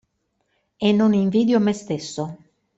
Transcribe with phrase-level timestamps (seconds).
[0.87, 2.23] E non invidio me stesso.